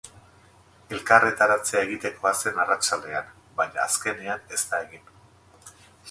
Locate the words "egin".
4.87-5.13